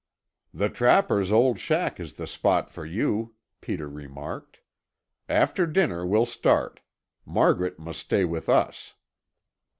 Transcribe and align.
"The 0.51 0.67
trapper's 0.67 1.31
old 1.31 1.59
shack 1.59 1.99
is 1.99 2.15
the 2.15 2.25
spot 2.25 2.71
for 2.71 2.83
you," 2.87 3.35
Peter 3.61 3.87
remarked. 3.87 4.61
"After 5.29 5.67
dinner 5.67 6.07
we'll 6.07 6.25
start. 6.25 6.79
Margaret 7.23 7.77
must 7.77 7.99
stay 7.99 8.25
with 8.25 8.49
us." 8.49 8.95